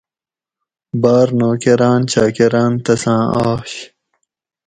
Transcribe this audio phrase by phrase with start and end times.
[1.01, 3.71] باۤر نوکراۤن چاۤکران تساۤں آش